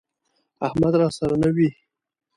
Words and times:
احمد 0.67 0.93
راسره 1.01 1.35
نه 1.43 1.49
وي، 1.55 1.69